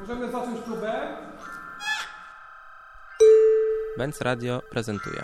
[0.00, 1.16] Możemy zacząć próbę?
[3.98, 5.22] Benz Radio prezentuje.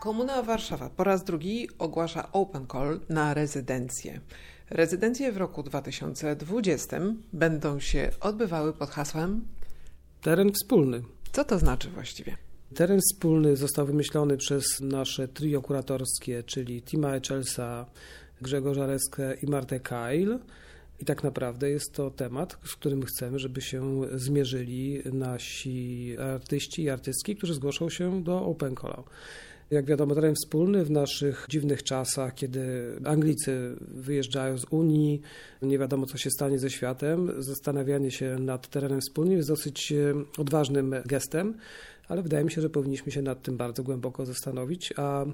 [0.00, 4.20] Komuna Warszawa po raz drugi ogłasza open call na rezydencje.
[4.70, 7.00] Rezydencje w roku 2020
[7.32, 9.44] będą się odbywały pod hasłem.
[10.20, 11.02] Teren wspólny.
[11.32, 12.36] Co to znaczy właściwie?
[12.74, 17.86] Teren wspólny został wymyślony przez nasze trio kuratorskie, czyli Tima Echelsa,
[18.40, 20.38] Grzegorza Reskę i Martę Kail.
[21.00, 26.90] I tak naprawdę jest to temat, z którym chcemy, żeby się zmierzyli nasi artyści i
[26.90, 29.02] artystki, którzy zgłoszą się do Open Call.
[29.70, 35.20] Jak wiadomo, teren wspólny w naszych dziwnych czasach, kiedy Anglicy wyjeżdżają z Unii,
[35.62, 40.14] nie wiadomo co się stanie ze światem, zastanawianie się nad terenem wspólnym jest dosyć e,
[40.38, 41.54] odważnym gestem,
[42.08, 45.24] ale wydaje mi się, że powinniśmy się nad tym bardzo głęboko zastanowić, a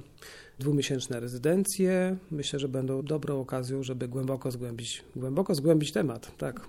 [0.59, 6.37] dwumiesięczne rezydencje myślę, że będą dobrą okazją, żeby głęboko zgłębić, głęboko zgłębić temat.
[6.39, 6.61] Tak.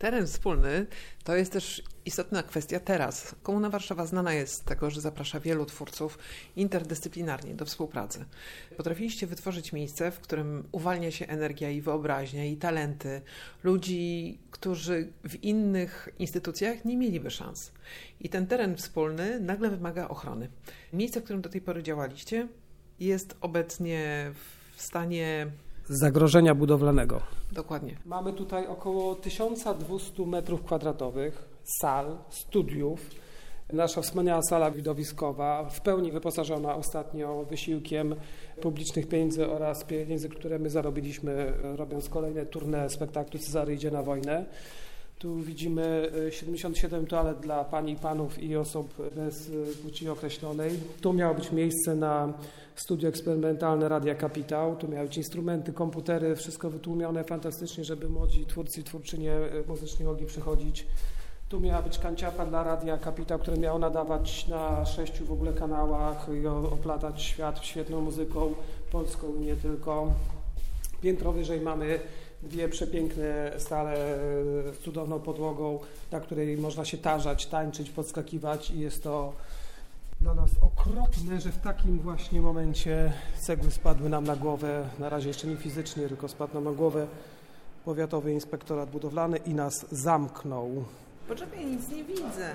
[0.00, 0.86] Teren wspólny
[1.24, 3.34] to jest też istotna kwestia teraz.
[3.42, 6.18] Komuna Warszawa znana jest z tego, że zaprasza wielu twórców
[6.56, 8.24] interdyscyplinarnie do współpracy.
[8.76, 13.22] Potrafiliście wytworzyć miejsce, w którym uwalnia się energia i wyobraźnia i talenty
[13.62, 17.72] ludzi, którzy w innych instytucjach nie mieliby szans.
[18.20, 20.48] I ten teren wspólny nagle wymaga ochrony.
[20.92, 22.48] Miejsce, w którym do tej pory działaliście,
[23.00, 24.32] jest obecnie
[24.76, 25.46] w stanie
[25.90, 27.20] zagrożenia budowlanego.
[27.52, 27.96] Dokładnie.
[28.06, 31.48] Mamy tutaj około 1200 metrów kwadratowych
[31.80, 33.10] sal, studiów.
[33.72, 38.14] Nasza wspaniała sala widowiskowa, w pełni wyposażona ostatnio wysiłkiem
[38.62, 44.46] publicznych pieniędzy oraz pieniędzy, które my zarobiliśmy robiąc kolejne turne spektaklu Cezary idzie na wojnę.
[45.20, 49.50] Tu widzimy 77 toalet dla pań i panów i osób bez
[49.82, 50.70] płci określonej.
[51.00, 52.32] Tu miało być miejsce na
[52.76, 54.76] studio eksperymentalne Radia Kapitał.
[54.76, 59.34] Tu miały być instrumenty, komputery, wszystko wytłumione fantastycznie, żeby młodzi twórcy i twórczynie
[59.68, 60.86] muzyczni mogli przychodzić.
[61.48, 66.26] Tu miała być kanciapa dla Radia Kapitał, które miało nadawać na sześciu w ogóle kanałach
[66.42, 68.54] i oplatać świat świetną muzyką
[68.92, 70.12] polską nie tylko.
[71.00, 72.00] Piętro wyżej mamy
[72.42, 73.96] dwie przepiękne stale
[74.72, 75.78] z cudowną podłogą,
[76.10, 79.32] na której można się tarzać, tańczyć, podskakiwać i jest to
[80.20, 85.28] dla nas okropne, że w takim właśnie momencie cegły spadły nam na głowę, na razie
[85.28, 87.06] jeszcze nie fizycznie, tylko spadł nam na głowę
[87.84, 90.84] powiatowy inspektorat budowlany i nas zamknął.
[91.28, 92.54] Poczekaj, nic nie widzę.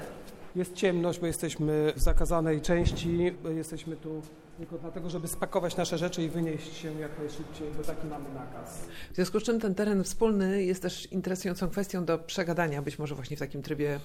[0.56, 4.22] Jest ciemność, bo jesteśmy w zakazanej części, jesteśmy tu
[4.58, 8.88] tylko dlatego, żeby spakować nasze rzeczy i wynieść się jak najszybciej, bo taki mamy nakaz.
[9.12, 13.16] W związku z czym ten teren wspólny jest też interesującą kwestią do przegadania, być może
[13.16, 14.00] właśnie w takim trybie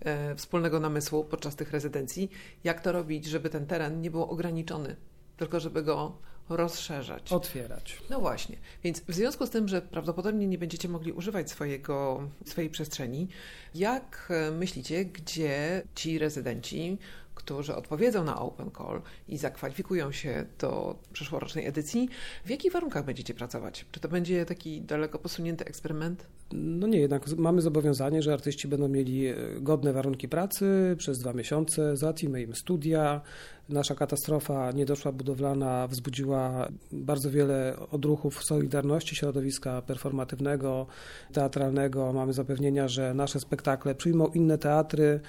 [0.00, 2.30] e, wspólnego namysłu podczas tych rezydencji.
[2.64, 4.96] Jak to robić, żeby ten teren nie był ograniczony,
[5.36, 7.32] tylko żeby go rozszerzać.
[7.32, 7.98] Otwierać.
[8.10, 8.56] No właśnie.
[8.84, 13.28] Więc w związku z tym, że prawdopodobnie nie będziecie mogli używać swojego, swojej przestrzeni,
[13.74, 16.98] jak e, myślicie, gdzie ci rezydenci
[17.34, 22.08] którzy odpowiedzą na Open Call i zakwalifikują się do przyszłorocznej edycji,
[22.44, 23.86] w jakich warunkach będziecie pracować?
[23.92, 26.26] Czy to będzie taki daleko posunięty eksperyment?
[26.52, 31.32] No nie, jednak mamy zobowiązanie, że artyści będą mieli e, godne warunki pracy przez dwa
[31.32, 33.20] miesiące, załatwimy im studia.
[33.68, 40.86] Nasza katastrofa niedoszła budowlana wzbudziła bardzo wiele odruchów Solidarności, środowiska performatywnego,
[41.32, 42.12] teatralnego.
[42.12, 45.20] Mamy zapewnienia, że nasze spektakle przyjmą inne teatry.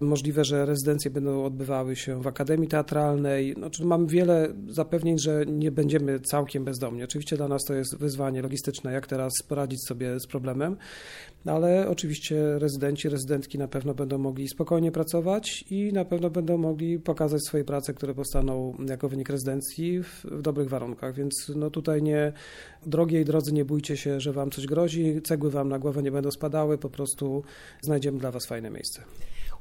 [0.00, 3.54] Możliwe, że rezydencje będą odbywały się w Akademii Teatralnej.
[3.54, 7.04] Znaczy, mamy wiele zapewnień, że nie będziemy całkiem bezdomni.
[7.04, 10.67] Oczywiście dla nas to jest wyzwanie logistyczne, jak teraz poradzić sobie z problemem,
[11.46, 16.98] ale oczywiście rezydenci, rezydentki na pewno będą mogli spokojnie pracować i na pewno będą mogli
[16.98, 21.14] pokazać swoje prace, które powstaną jako wynik rezydencji w, w dobrych warunkach.
[21.14, 22.32] Więc no tutaj nie,
[22.86, 26.30] drogiej drodzy, nie bójcie się, że wam coś grozi, cegły wam na głowę nie będą
[26.30, 27.42] spadały, po prostu
[27.82, 29.02] znajdziemy dla was fajne miejsce.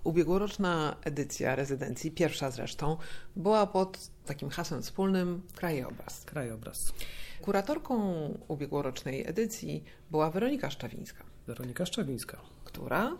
[0.04, 2.98] Ubiegłoroczna edycja rezydencji, pierwsza zresztą,
[3.36, 6.26] była pod takim hasłem wspólnym krajobraz.
[6.26, 6.94] Krajobraz.
[7.42, 8.14] Kuratorką
[8.48, 11.24] ubiegłorocznej edycji była Weronika Szczawińska.
[11.48, 12.42] Weronika Szczawińska.
[12.64, 13.18] Która?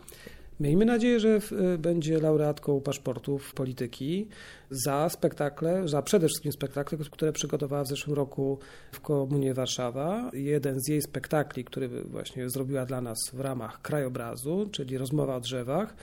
[0.60, 1.40] Miejmy nadzieję, że
[1.78, 4.28] będzie laureatką paszportów polityki
[4.70, 8.58] za spektakle, za przede wszystkim spektakle, które przygotowała w zeszłym roku
[8.92, 10.30] w Komunie Warszawa.
[10.34, 15.40] Jeden z jej spektakli, który właśnie zrobiła dla nas w ramach krajobrazu, czyli Rozmowa o
[15.40, 15.94] drzewach,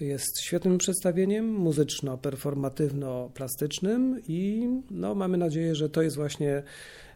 [0.00, 6.62] jest świetnym przedstawieniem muzyczno-performatywno-plastycznym i no, mamy nadzieję, że to jest właśnie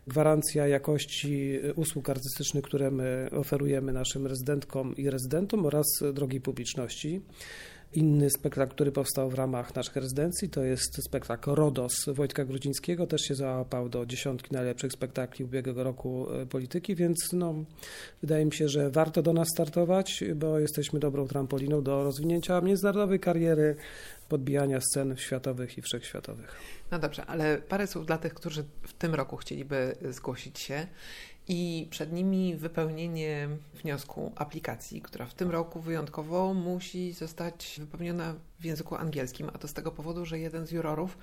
[0.06, 7.20] gwarancja jakości usług artystycznych, które my oferujemy naszym rezydentkom i rezydentom oraz drogiej publiczności.
[7.94, 13.06] Inny spektakl, który powstał w ramach naszych rezydencji, to jest spektakl Rodos Wojtka Grudzińskiego.
[13.06, 17.54] Też się załapał do dziesiątki najlepszych spektakli ubiegłego roku e, polityki, więc no,
[18.20, 23.20] wydaje mi się, że warto do nas startować, bo jesteśmy dobrą trampoliną do rozwinięcia międzynarodowej
[23.20, 23.76] kariery,
[24.28, 26.56] podbijania scen światowych i wszechświatowych.
[26.90, 30.86] No dobrze, ale parę słów dla tych, którzy w tym roku chcieliby zgłosić się
[31.48, 33.48] i przed nimi wypełnienie
[33.82, 39.68] wniosku aplikacji, która w tym roku wyjątkowo musi zostać wypełniona w języku angielskim, a to
[39.68, 41.18] z tego powodu, że jeden z jurorów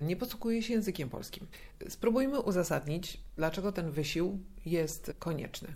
[0.00, 1.46] nie posługuje się językiem polskim.
[1.88, 5.68] Spróbujmy uzasadnić, dlaczego ten wysił jest konieczny.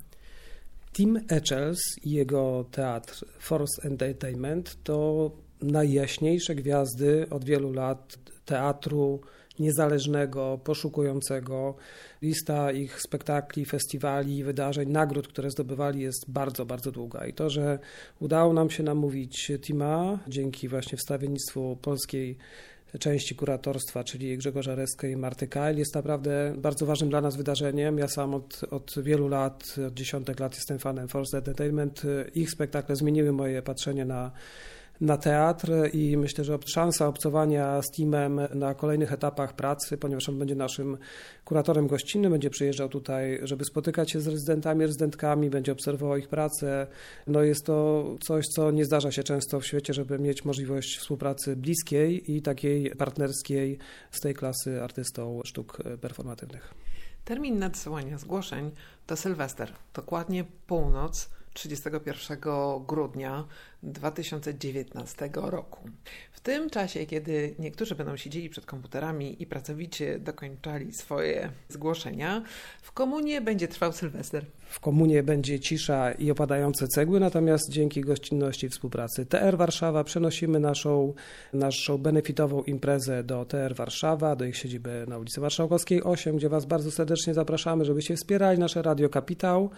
[0.92, 5.30] Tim Echels i jego teatr Force Entertainment to
[5.62, 9.20] najjaśniejsze gwiazdy od wielu lat teatru
[9.60, 11.74] niezależnego, poszukującego.
[12.22, 17.26] Lista ich spektakli, festiwali, wydarzeń, nagród, które zdobywali jest bardzo, bardzo długa.
[17.26, 17.78] I to, że
[18.20, 22.38] udało nam się namówić Tima dzięki właśnie wstawiennictwu polskiej
[23.00, 27.98] części kuratorstwa, czyli Grzegorza Reska i Marty Kajl, jest naprawdę bardzo ważnym dla nas wydarzeniem.
[27.98, 32.02] Ja sam od, od wielu lat, od dziesiątek lat jestem fanem Force Entertainment.
[32.34, 34.30] Ich spektakle zmieniły moje patrzenie na
[35.00, 40.38] na teatr i myślę, że szansa obcowania z teamem na kolejnych etapach pracy, ponieważ on
[40.38, 40.98] będzie naszym
[41.44, 46.86] kuratorem gościnnym, będzie przyjeżdżał tutaj, żeby spotykać się z rezydentami, rezydentkami, będzie obserwował ich pracę.
[47.26, 51.56] No jest to coś, co nie zdarza się często w świecie, żeby mieć możliwość współpracy
[51.56, 53.78] bliskiej i takiej partnerskiej
[54.10, 56.74] z tej klasy artystą sztuk performatywnych.
[57.24, 58.70] Termin nadsyłania zgłoszeń
[59.06, 62.38] to Sylwester, dokładnie północ 31
[62.86, 63.44] grudnia
[63.82, 65.88] 2019 roku.
[66.32, 72.42] W tym czasie, kiedy niektórzy będą siedzieli przed komputerami i pracowicie dokończali swoje zgłoszenia,
[72.82, 74.44] w komunie będzie trwał Sylwester.
[74.68, 80.60] W komunie będzie cisza i opadające cegły, natomiast dzięki gościnności i współpracy TR Warszawa przenosimy
[80.60, 81.14] naszą,
[81.52, 86.66] naszą benefitową imprezę do TR Warszawa, do ich siedziby na ulicy Marszałkowskiej 8, gdzie Was
[86.66, 89.70] bardzo serdecznie zapraszamy, żebyście wspierali nasze Radio Kapitał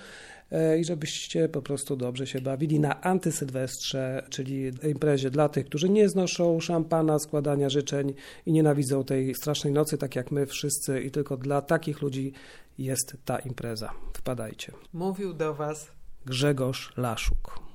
[0.81, 6.09] i żebyście po prostu dobrze się bawili na antysylwestrze, czyli imprezie dla tych, którzy nie
[6.09, 8.15] znoszą szampana, składania życzeń
[8.47, 12.33] i nienawidzą tej strasznej nocy, tak jak my wszyscy i tylko dla takich ludzi
[12.79, 13.93] jest ta impreza.
[14.15, 14.73] Wpadajcie.
[14.93, 15.93] Mówił do Was
[16.27, 17.70] Grzegorz Laszuk.